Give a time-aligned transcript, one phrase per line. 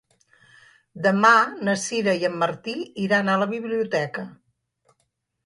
[1.07, 1.33] Demà
[1.67, 4.27] na Sira i en Martí iran a la biblioteca.